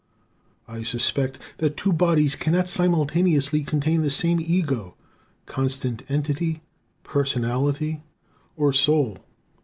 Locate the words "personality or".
7.03-8.73